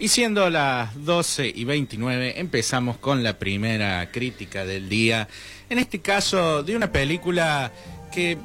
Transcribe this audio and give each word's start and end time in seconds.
Y 0.00 0.08
siendo 0.08 0.48
las 0.48 1.04
12 1.04 1.52
y 1.52 1.64
29, 1.64 2.38
empezamos 2.38 2.98
con 2.98 3.24
la 3.24 3.36
primera 3.36 4.08
crítica 4.12 4.64
del 4.64 4.88
día. 4.88 5.26
En 5.68 5.78
este 5.78 5.98
caso, 5.98 6.62
de 6.62 6.76
una 6.76 6.92
película 6.92 7.72
que 8.12 8.38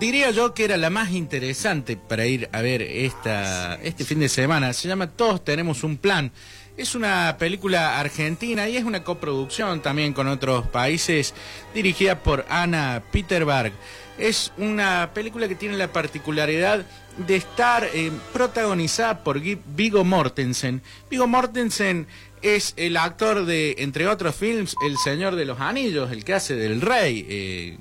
diría 0.00 0.32
yo 0.32 0.52
que 0.52 0.64
era 0.64 0.76
la 0.76 0.90
más 0.90 1.12
interesante 1.12 1.96
para 1.96 2.26
ir 2.26 2.48
a 2.50 2.60
ver 2.60 2.82
esta, 2.82 3.76
este 3.84 4.04
fin 4.04 4.18
de 4.18 4.28
semana. 4.28 4.72
Se 4.72 4.88
llama 4.88 5.06
Todos 5.06 5.44
tenemos 5.44 5.84
un 5.84 5.96
plan. 5.96 6.32
Es 6.76 6.96
una 6.96 7.36
película 7.38 8.00
argentina 8.00 8.68
y 8.68 8.76
es 8.76 8.82
una 8.82 9.04
coproducción 9.04 9.80
también 9.82 10.12
con 10.12 10.26
otros 10.26 10.66
países 10.66 11.34
dirigida 11.72 12.18
por 12.18 12.44
Ana 12.48 13.04
Peterberg. 13.12 13.72
Es 14.18 14.52
una 14.56 15.10
película 15.12 15.48
que 15.48 15.54
tiene 15.54 15.76
la 15.76 15.92
particularidad 15.92 16.84
de 17.26 17.36
estar 17.36 17.88
eh, 17.92 18.10
protagonizada 18.32 19.22
por 19.22 19.40
Vigo 19.40 20.04
Mortensen. 20.04 20.82
Vigo 21.10 21.26
Mortensen 21.26 22.06
es 22.42 22.74
el 22.76 22.96
actor 22.96 23.44
de, 23.44 23.76
entre 23.78 24.06
otros 24.06 24.34
films, 24.34 24.76
El 24.86 24.96
Señor 24.98 25.36
de 25.36 25.44
los 25.44 25.60
Anillos, 25.60 26.12
el 26.12 26.24
que 26.24 26.34
hace 26.34 26.54
del 26.56 26.80
rey. 26.80 27.26
Eh, 27.28 27.78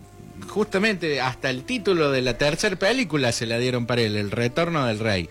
justamente 0.48 1.22
hasta 1.22 1.50
el 1.50 1.64
título 1.64 2.12
de 2.12 2.22
la 2.22 2.38
tercera 2.38 2.76
película 2.76 3.32
se 3.32 3.46
la 3.46 3.58
dieron 3.58 3.86
para 3.86 4.02
él, 4.02 4.16
El 4.16 4.32
Retorno 4.32 4.86
del 4.86 5.00
Rey. 5.00 5.30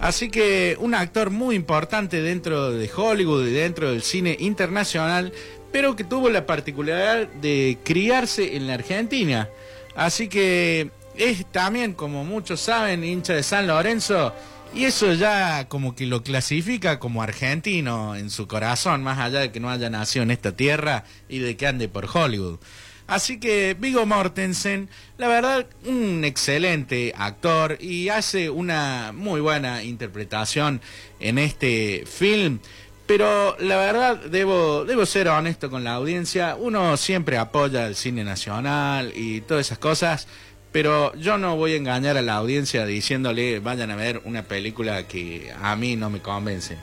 Así 0.00 0.28
que 0.28 0.76
un 0.80 0.94
actor 0.94 1.30
muy 1.30 1.54
importante 1.54 2.20
dentro 2.20 2.72
de 2.72 2.90
Hollywood 2.94 3.46
y 3.46 3.52
dentro 3.52 3.90
del 3.90 4.02
cine 4.02 4.36
internacional, 4.40 5.32
pero 5.72 5.96
que 5.96 6.04
tuvo 6.04 6.28
la 6.30 6.46
particularidad 6.46 7.28
de 7.28 7.78
criarse 7.84 8.56
en 8.56 8.66
la 8.66 8.74
Argentina. 8.74 9.48
Así 9.96 10.28
que 10.28 10.90
es 11.16 11.46
también, 11.52 11.94
como 11.94 12.24
muchos 12.24 12.60
saben, 12.60 13.04
hincha 13.04 13.34
de 13.34 13.42
San 13.42 13.66
Lorenzo. 13.66 14.34
Y 14.74 14.86
eso 14.86 15.12
ya 15.14 15.68
como 15.68 15.94
que 15.94 16.04
lo 16.06 16.24
clasifica 16.24 16.98
como 16.98 17.22
argentino 17.22 18.16
en 18.16 18.28
su 18.28 18.48
corazón, 18.48 19.04
más 19.04 19.20
allá 19.20 19.40
de 19.40 19.52
que 19.52 19.60
no 19.60 19.70
haya 19.70 19.88
nacido 19.88 20.24
en 20.24 20.32
esta 20.32 20.56
tierra 20.56 21.04
y 21.28 21.38
de 21.38 21.56
que 21.56 21.68
ande 21.68 21.88
por 21.88 22.08
Hollywood. 22.12 22.58
Así 23.06 23.38
que 23.38 23.76
Vigo 23.78 24.06
Mortensen, 24.06 24.88
la 25.18 25.28
verdad, 25.28 25.66
un 25.84 26.24
excelente 26.24 27.12
actor 27.16 27.76
y 27.78 28.08
hace 28.08 28.48
una 28.48 29.12
muy 29.14 29.40
buena 29.40 29.84
interpretación 29.84 30.80
en 31.20 31.38
este 31.38 32.04
film. 32.06 32.60
Pero 33.06 33.56
la 33.58 33.76
verdad, 33.76 34.16
debo, 34.16 34.84
debo 34.86 35.04
ser 35.04 35.28
honesto 35.28 35.68
con 35.68 35.84
la 35.84 35.94
audiencia, 35.94 36.56
uno 36.58 36.96
siempre 36.96 37.36
apoya 37.36 37.86
el 37.86 37.96
cine 37.96 38.24
nacional 38.24 39.12
y 39.14 39.42
todas 39.42 39.66
esas 39.66 39.78
cosas, 39.78 40.26
pero 40.72 41.14
yo 41.14 41.36
no 41.36 41.56
voy 41.56 41.74
a 41.74 41.76
engañar 41.76 42.16
a 42.16 42.22
la 42.22 42.36
audiencia 42.36 42.86
diciéndole 42.86 43.60
vayan 43.60 43.90
a 43.90 43.96
ver 43.96 44.22
una 44.24 44.44
película 44.44 45.06
que 45.06 45.52
a 45.60 45.76
mí 45.76 45.96
no 45.96 46.08
me 46.08 46.20
convence. 46.20 46.78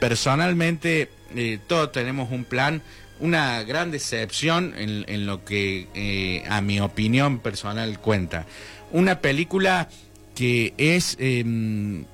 Personalmente, 0.00 1.08
eh, 1.34 1.58
todos 1.66 1.92
tenemos 1.92 2.30
un 2.30 2.44
plan, 2.44 2.82
una 3.18 3.62
gran 3.62 3.90
decepción 3.90 4.74
en, 4.76 5.26
lo 5.26 5.46
que 5.46 5.88
eh, 5.94 6.44
a 6.48 6.60
mi 6.60 6.78
opinión 6.80 7.38
personal 7.38 7.98
cuenta. 8.00 8.44
Una 8.92 9.20
película 9.20 9.88
que 10.34 10.74
es... 10.76 11.16
Em, 11.18 12.04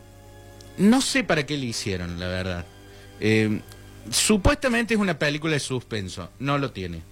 no 0.79 1.03
sé 1.03 1.25
para 1.25 1.45
qué 1.45 1.59
le 1.59 1.67
hicieron, 1.67 2.21
la 2.21 2.29
verdad. 2.29 2.65
Eh, 3.21 3.61
supuestamente 4.11 4.95
es 4.95 5.01
una 5.01 5.19
película 5.19 5.53
de 5.55 5.61
suspenso, 5.61 6.31
no 6.39 6.59
lo 6.59 6.73
tiene. 6.73 7.03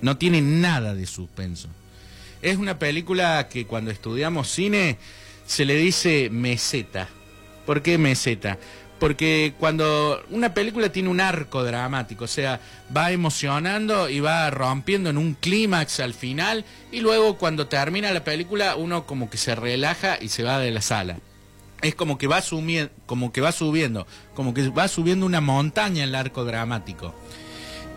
No 0.00 0.16
tiene 0.16 0.40
nada 0.40 0.94
de 0.94 1.06
suspenso. 1.06 1.68
Es 2.40 2.56
una 2.56 2.78
película 2.78 3.48
que 3.48 3.66
cuando 3.66 3.90
estudiamos 3.90 4.48
cine 4.48 4.96
se 5.46 5.64
le 5.64 5.74
dice 5.74 6.30
meseta. 6.30 7.08
¿Por 7.66 7.82
qué 7.82 7.98
meseta? 7.98 8.58
Porque 8.98 9.54
cuando 9.58 10.22
una 10.30 10.54
película 10.54 10.90
tiene 10.90 11.08
un 11.08 11.20
arco 11.20 11.64
dramático, 11.64 12.24
o 12.24 12.28
sea, 12.28 12.60
va 12.94 13.12
emocionando 13.12 14.08
y 14.08 14.20
va 14.20 14.50
rompiendo 14.50 15.10
en 15.10 15.18
un 15.18 15.34
clímax 15.34 16.00
al 16.00 16.14
final, 16.14 16.64
y 16.92 17.00
luego 17.00 17.38
cuando 17.38 17.66
termina 17.66 18.12
la 18.12 18.24
película 18.24 18.76
uno 18.76 19.06
como 19.06 19.30
que 19.30 19.38
se 19.38 19.54
relaja 19.54 20.18
y 20.20 20.28
se 20.28 20.42
va 20.42 20.58
de 20.58 20.70
la 20.70 20.82
sala 20.82 21.18
es 21.82 21.94
como 21.94 22.18
que 22.18 22.26
va 22.26 22.42
subiendo, 22.42 22.92
como 23.06 23.32
que 23.32 23.40
va 23.40 23.52
subiendo, 23.52 24.06
como 24.34 24.54
que 24.54 24.68
va 24.68 24.88
subiendo 24.88 25.26
una 25.26 25.40
montaña 25.40 26.04
el 26.04 26.14
arco 26.14 26.44
dramático. 26.44 27.14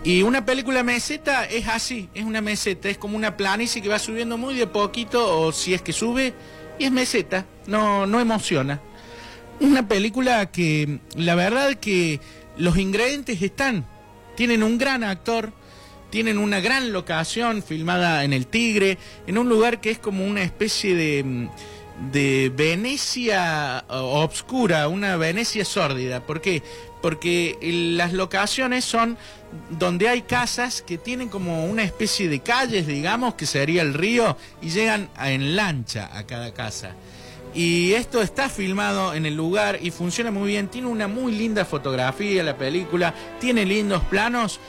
Y 0.04 0.22
una 0.22 0.46
película 0.46 0.84
meseta 0.84 1.46
es 1.46 1.68
así, 1.68 2.10
es 2.14 2.26
una 2.26 2.42
meseta, 2.42 2.90
es 2.90 2.98
como 2.98 3.16
una 3.16 3.38
planicie 3.38 3.82
que 3.82 3.88
va 3.88 4.00
subiendo 4.00 4.38
muy 4.38 4.56
de 4.56 4.68
poquito, 4.68 5.40
o 5.40 5.52
si 5.52 5.74
es 5.74 5.82
que 5.82 5.94
sube, 5.94 6.34
y 6.78 6.86
es 6.86 6.92
meseta, 6.92 7.46
no, 7.68 8.06
no 8.06 8.20
emociona. 8.20 8.82
Una 9.62 9.88
película 9.88 10.52
que 10.52 11.00
la 11.16 11.36
verdad 11.36 11.76
que 11.76 12.20
los 12.58 12.78
ingredientes 12.78 13.42
están, 13.42 13.86
tienen 14.36 14.62
un 14.62 14.78
gran 14.78 15.06
actor, 15.06 15.54
tienen 16.10 16.38
una 16.38 16.60
gran 16.60 16.92
locación 16.92 17.64
filmada 17.64 18.24
en 18.26 18.34
el 18.34 18.48
Tigre, 18.48 18.98
en 19.26 19.38
un 19.38 19.48
lugar 19.48 19.80
que 19.80 19.92
es 19.92 20.00
como 20.00 20.26
una 20.26 20.44
especie 20.44 20.96
de 20.96 21.50
de 22.12 22.52
Venecia 22.56 23.86
obscura, 23.90 24.88
una 24.88 25.16
Venecia 25.18 25.66
sórdida. 25.66 26.22
¿Por 26.22 26.42
qué? 26.42 26.64
Porque 27.02 27.58
las 27.96 28.14
locaciones 28.14 28.86
son 28.86 29.18
donde 29.70 30.08
hay 30.08 30.24
casas 30.24 30.82
que 30.82 30.98
tienen 30.98 31.30
como 31.30 31.66
una 31.66 31.84
especie 31.84 32.30
de 32.30 32.40
calles, 32.40 32.88
digamos, 32.88 33.36
que 33.36 33.46
sería 33.46 33.82
el 33.82 33.94
río, 33.94 34.38
y 34.62 34.70
llegan 34.70 35.10
en 35.22 35.56
lancha 35.56 36.10
a 36.18 36.26
cada 36.26 36.54
casa. 36.54 36.96
Y 37.54 37.94
esto 37.94 38.22
está 38.22 38.50
filmado 38.50 39.14
en 39.14 39.28
el 39.28 39.36
lugar 39.36 39.78
y 39.82 39.92
funciona 39.92 40.32
muy 40.32 40.48
bien. 40.48 40.70
Tiene 40.70 40.88
una 40.88 41.08
muy 41.08 41.34
linda 41.34 41.66
fotografía 41.66 42.42
la 42.42 42.58
película, 42.58 43.14
tiene 43.40 43.64
lindos 43.64 44.02
planos, 44.06 44.60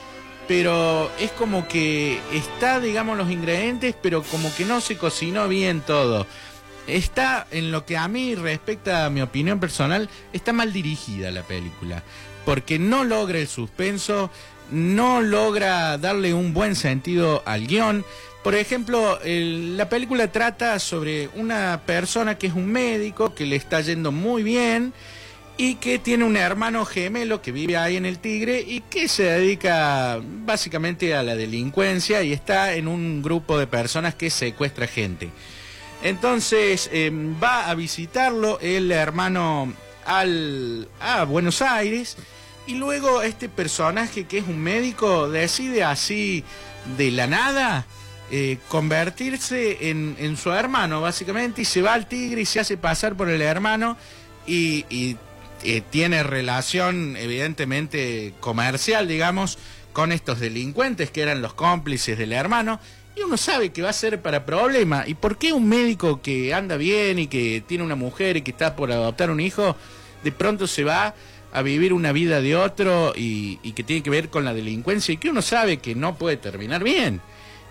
pero 0.47 1.11
es 1.19 1.31
como 1.33 1.67
que 1.67 2.21
está, 2.35 2.81
digamos, 2.81 3.17
los 3.17 3.31
ingredientes, 3.31 3.95
pero 4.03 4.23
como 4.23 4.55
que 4.55 4.67
no 4.67 4.83
se 4.83 4.99
cocinó 4.99 5.49
bien 5.49 5.81
todo 5.81 6.27
está, 6.87 7.47
en 7.51 7.71
lo 7.71 7.85
que 7.87 7.97
a 7.97 8.09
mí 8.09 8.35
respecta 8.35 9.07
a 9.07 9.11
mi 9.11 9.21
opinión 9.23 9.61
personal, 9.61 10.09
está 10.33 10.53
mal 10.53 10.73
dirigida 10.73 11.31
la 11.31 11.43
película. 11.43 12.03
Porque 12.45 12.79
no 12.79 13.05
logra 13.05 13.39
el 13.39 13.49
suspenso, 13.49 14.31
no 14.71 15.23
logra 15.23 15.97
darle 15.99 16.35
un 16.35 16.53
buen 16.53 16.77
sentido 16.77 17.43
al 17.47 17.67
guion. 17.67 18.05
Por 18.43 18.55
ejemplo, 18.55 19.19
la 19.25 19.89
película 19.89 20.31
trata 20.31 20.79
sobre 20.79 21.29
una 21.35 21.81
persona 21.87 22.37
que 22.37 22.49
es 22.49 22.55
un 22.55 22.67
médico, 22.67 23.35
que 23.35 23.47
le 23.47 23.57
está 23.57 23.81
yendo 23.81 24.13
muy 24.13 24.43
bien 24.43 24.93
y 25.57 25.77
que 25.77 25.99
tiene 25.99 26.25
un 26.25 26.37
hermano 26.37 26.85
gemelo 26.85 27.41
que 27.41 27.53
vive 27.53 27.77
ahí 27.77 27.97
en 27.97 28.07
el 28.07 28.19
Tigre 28.19 28.61
y 28.61 28.81
que 28.81 29.09
se 29.09 29.25
dedica 29.25 30.21
básicamente 30.23 31.15
a 31.15 31.23
la 31.23 31.37
delincuencia 31.37 32.23
y 32.23 32.33
está 32.33 32.75
en 32.75 32.89
un 32.89 33.23
grupo 33.23 33.57
de 33.59 33.67
personas 33.67 34.15
que 34.15 34.31
secuestra 34.31 34.87
gente. 34.87 35.31
Entonces 36.05 36.91
em, 36.93 37.35
va 37.43 37.71
a 37.71 37.75
visitarlo 37.75 38.61
el 38.61 38.93
hermano 38.93 39.73
al, 40.05 40.87
a 41.01 41.25
Buenos 41.25 41.63
Aires 41.63 42.19
y 42.67 42.75
luego 42.75 43.23
este 43.23 43.49
personaje 43.49 44.25
que 44.25 44.39
es 44.39 44.47
un 44.47 44.61
médico 44.61 45.31
decide 45.31 45.83
así 45.83 46.45
de 46.99 47.11
la 47.11 47.27
nada 47.27 47.87
eh, 48.31 48.59
convertirse 48.69 49.89
en, 49.91 50.37
su 50.37 50.53
hermano 50.53 51.01
básicamente 51.01 51.63
y 51.63 51.65
se 51.65 51.81
va 51.81 51.95
al 51.95 52.07
tigre 52.07 52.43
y 52.43 52.47
se 52.47 52.61
hace 52.61 52.77
pasar 52.77 53.17
por 53.17 53.31
el 53.31 53.41
hermano 53.41 53.97
y, 54.47 54.85
eh, 55.63 55.83
tiene 55.91 56.23
relación 56.23 57.17
evidentemente 57.17 58.35
comercial 58.41 59.09
digamos 59.09 59.59
con 59.95 60.13
estos 60.13 60.39
delincuentes 60.39 61.11
que 61.11 61.23
eran 61.23 61.41
los 61.41 61.55
cómplices 61.55 62.19
del 62.19 62.35
hermano 62.35 62.79
y 63.17 63.23
uno 63.23 63.37
sabe 63.37 63.71
que 63.71 63.83
va 63.83 63.91
a 63.91 63.95
ser 63.95 64.21
para 64.21 64.45
problema. 64.45 65.05
¿Y 65.07 65.15
por 65.15 65.39
qué 65.39 65.53
un 65.53 65.69
médico 65.69 66.21
que 66.21 66.53
anda 66.53 66.77
bien 66.77 67.19
y 67.19 67.27
que 67.27 67.63
tiene 67.67 67.85
una 67.85 67.95
mujer 67.95 68.37
y 68.37 68.43
que 68.43 68.51
está 68.51 68.75
por 68.75 68.91
adoptar 68.91 69.31
un 69.31 69.41
hijo, 69.41 69.77
de 70.23 70.33
pronto 70.33 70.67
se 70.67 70.85
va 70.85 71.15
a 71.53 71.63
vivir 71.63 71.93
una 71.93 72.11
vida 72.11 72.41
de 72.41 72.57
otro 72.57 73.13
y, 73.15 73.57
que 73.73 73.85
tiene 73.85 74.03
que 74.03 74.11
ver 74.11 74.29
con 74.29 74.45
la 74.45 74.53
delincuencia 74.53 75.13
y 75.13 75.17
que 75.17 75.31
uno 75.31 75.43
sabe 75.43 75.79
que 75.79 75.95
no 75.95 76.17
puede 76.17 76.37
terminar 76.37 76.83
bien? 76.83 77.21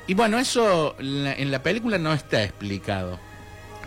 Y 0.07 0.13
bueno, 0.13 0.39
eso 0.39 0.95
en 0.99 1.51
la 1.51 1.63
película 1.63 1.97
no 1.97 2.13
está 2.13 2.43
explicado. 2.43 3.19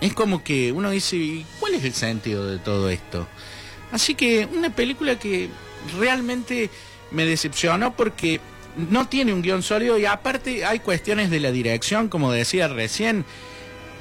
Es 0.01 0.13
como 0.13 0.45
que 0.45 0.73
uno 0.73 0.91
dice, 0.91 1.45
¿cuál 1.59 1.75
es 1.75 1.85
el 1.85 1.95
sentido 1.95 2.47
de 2.47 2.59
todo 2.59 2.91
esto? 2.91 3.27
Así 3.93 4.15
que 4.15 4.47
una 4.53 4.71
película 4.71 5.19
que 5.19 5.49
realmente 5.99 6.69
me 7.11 7.25
decepcionó 7.25 7.97
porque 7.97 8.41
no 8.77 9.09
tiene 9.09 9.33
un 9.33 9.43
guion 9.43 9.63
sólido 9.63 9.99
y 9.99 10.07
aparte 10.07 10.65
hay 10.65 10.81
cuestiones 10.81 11.31
de 11.31 11.41
la 11.41 11.51
dirección, 11.51 12.09
como 12.09 12.33
decía 12.33 12.69
recién, 12.69 13.25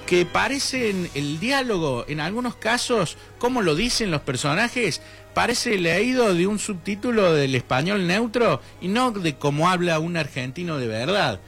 que 0.06 0.26
parecen 0.26 1.10
el 1.16 1.40
diálogo, 1.40 2.06
en 2.08 2.20
algunos 2.20 2.56
casos, 2.56 3.18
como 3.40 3.62
lo 3.62 3.76
dicen 3.76 4.12
los 4.12 4.22
personajes, 4.22 5.02
parece 5.34 5.78
leído 5.78 6.34
de 6.34 6.48
un 6.48 6.60
subtítulo 6.60 7.34
del 7.34 7.56
español 7.56 8.06
neutro 8.06 8.62
y 8.82 8.88
no 8.88 9.12
de 9.12 9.36
cómo 9.36 9.70
habla 9.70 10.00
un 10.00 10.16
argentino 10.18 10.78
de 10.78 10.88
verdad. 10.88 11.40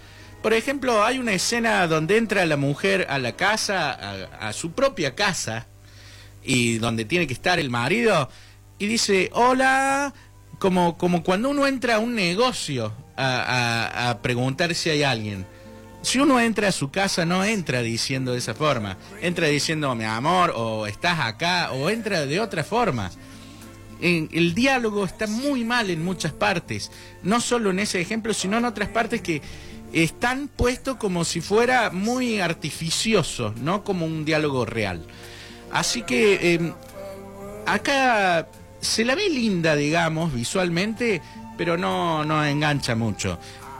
Por 0.41 0.53
ejemplo, 0.53 1.03
hay 1.03 1.19
una 1.19 1.33
escena 1.33 1.85
donde 1.87 2.17
entra 2.17 2.45
la 2.45 2.57
mujer 2.57 3.07
a 3.09 3.19
la 3.19 3.35
casa, 3.35 3.91
a, 3.91 4.47
a 4.47 4.53
su 4.53 4.71
propia 4.71 5.13
casa, 5.13 5.67
y 6.43 6.77
donde 6.77 7.05
tiene 7.05 7.27
que 7.27 7.33
estar 7.33 7.59
el 7.59 7.69
marido, 7.69 8.29
y 8.79 8.87
dice, 8.87 9.29
hola, 9.33 10.13
como, 10.59 10.97
como 10.97 11.23
cuando 11.23 11.49
uno 11.49 11.67
entra 11.67 11.95
a 11.95 11.99
un 11.99 12.15
negocio 12.15 12.93
a, 13.15 14.17
preguntar 14.21 14.73
si 14.75 14.89
hay 14.89 15.03
alguien. 15.03 15.45
Si 16.01 16.19
uno 16.19 16.39
entra 16.39 16.69
a 16.69 16.71
su 16.71 16.91
casa, 16.91 17.25
no 17.25 17.43
entra 17.43 17.81
diciendo 17.81 18.31
de 18.31 18.37
esa 18.37 18.53
forma. 18.53 18.97
Entra 19.21 19.47
diciendo 19.47 19.93
mi 19.95 20.05
amor, 20.05 20.53
o 20.55 20.87
estás 20.87 21.19
acá, 21.19 21.71
o 21.71 21.89
entra 21.89 22.25
de 22.25 22.39
otra 22.39 22.63
forma. 22.63 23.11
el 23.99 24.53
diálogo 24.53 25.05
está 25.05 25.27
muy 25.27 25.63
mal 25.63 25.89
en 25.89 26.03
muchas 26.03 26.31
partes. 26.31 26.91
No 27.23 27.41
solo 27.41 27.71
en 27.71 27.79
ese 27.79 27.99
ejemplo, 27.99 28.33
sino 28.33 28.57
en 28.57 28.65
otras 28.65 28.89
partes 28.89 29.21
que 29.21 29.41
están 29.93 30.47
puestos 30.47 30.97
como 30.97 31.25
si 31.25 31.41
fuera 31.41 31.89
muy 31.89 32.39
artificioso, 32.39 33.53
no 33.61 33.83
como 33.83 34.05
un 34.05 34.25
diálogo 34.25 34.65
real. 34.65 35.05
Así 35.71 36.03
que 36.03 36.53
em, 36.53 36.73
acá 37.65 38.47
se 38.81 39.05
la 39.05 39.15
ve 39.15 39.29
linda, 39.29 39.75
digamos, 39.75 40.33
visualmente, 40.33 41.21
pero 41.57 41.77
no, 41.77 42.23
no 42.25 42.43
engancha 42.45 42.95
mucho. 42.95 43.39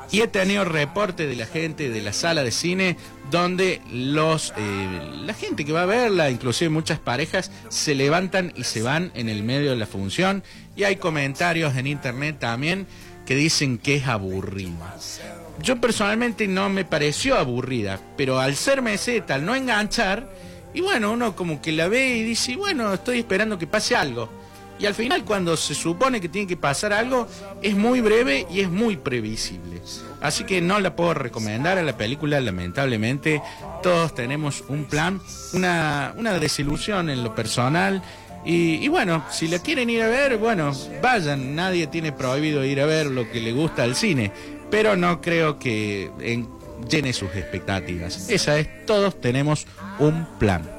Y 0.09 0.21
he 0.21 0.27
tenido 0.27 0.63
reporte 0.63 1.27
de 1.27 1.35
la 1.35 1.45
gente 1.45 1.89
de 1.89 2.01
la 2.01 2.13
sala 2.13 2.44
de 2.44 2.51
cine 2.51 2.95
donde 3.29 3.81
los 3.91 4.53
eh, 4.55 5.11
la 5.25 5.33
gente 5.33 5.65
que 5.65 5.73
va 5.73 5.81
a 5.81 5.85
verla, 5.85 6.29
inclusive 6.29 6.69
muchas 6.69 6.99
parejas, 6.99 7.51
se 7.67 7.94
levantan 7.94 8.53
y 8.55 8.63
se 8.63 8.81
van 8.81 9.11
en 9.15 9.27
el 9.27 9.44
medio 9.44 9.71
de 9.71 9.75
la 9.75 9.85
función. 9.85 10.44
Y 10.77 10.83
hay 10.85 10.95
comentarios 10.95 11.75
en 11.75 11.88
internet 11.88 12.38
también 12.39 12.88
que 13.25 13.35
dicen 13.35 13.77
que 13.77 13.95
es 13.95 14.07
aburrida. 14.07 14.95
Yo 15.61 15.81
personalmente 15.81 16.47
no 16.47 16.69
me 16.69 16.85
pareció 16.85 17.38
aburrida, 17.38 18.00
pero 18.15 18.39
al 18.39 18.55
ser 18.55 18.81
meseta, 18.81 19.35
al 19.35 19.45
no 19.45 19.55
enganchar, 19.55 20.31
y 20.73 20.81
bueno, 20.81 21.11
uno 21.11 21.35
como 21.35 21.61
que 21.61 21.71
la 21.71 21.88
ve 21.88 22.17
y 22.17 22.23
dice, 22.23 22.55
bueno, 22.55 22.93
estoy 22.93 23.19
esperando 23.19 23.57
que 23.57 23.67
pase 23.67 23.95
algo. 23.95 24.29
Y 24.79 24.85
al 24.85 24.94
final, 24.94 25.25
cuando 25.25 25.57
se 25.57 25.74
supone 25.74 26.21
que 26.21 26.29
tiene 26.29 26.47
que 26.47 26.57
pasar 26.57 26.94
algo, 26.94 27.27
es 27.62 27.75
muy 27.75 28.01
breve 28.01 28.45
y 28.51 28.62
es 28.62 28.69
muy 28.69 28.97
previsible. 28.97 29.81
Así 30.21 30.44
que 30.44 30.62
no 30.62 30.79
la 30.79 30.95
puedo 30.95 31.13
recomendar 31.13 31.77
a 31.77 31.83
la 31.83 31.97
película, 31.97 32.39
lamentablemente. 32.39 33.41
Todos 33.81 34.13
tenemos 34.13 34.63
un 34.68 34.85
plan, 34.85 35.19
una, 35.53 36.13
desilusión 36.39 37.09
en 37.09 37.24
lo 37.24 37.33
personal. 37.33 38.03
Y, 38.45 38.88
bueno, 38.88 39.25
si 39.29 39.47
la 39.47 39.59
quieren 39.59 39.89
ir 39.89 40.01
a 40.03 40.07
ver, 40.07 40.38
bueno, 40.38 40.71
vayan. 41.01 41.56
Nadie 41.56 41.88
tiene 41.88 42.12
prohibido 42.12 42.63
ir 42.63 42.79
a 42.79 42.85
ver 42.85 43.07
lo 43.07 43.29
que 43.29 43.41
le 43.41 43.51
gusta 43.51 43.83
al 43.83 43.95
cine. 43.95 44.31
Pero 44.69 44.95
no 44.95 45.21
creo 45.21 45.59
que 45.59 46.12
llene 46.88 47.13
sus 47.13 47.35
expectativas. 47.35 48.29
Esa 48.29 48.59
es, 48.59 48.85
todos 48.85 49.19
tenemos 49.19 49.65
un 50.00 50.27
plan. 50.39 50.76